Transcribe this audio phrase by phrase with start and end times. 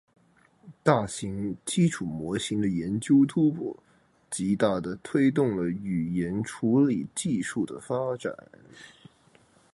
[0.81, 3.77] 大型基础模型的研究突破，
[4.31, 8.35] 极大地推动了语音处理技术的发展。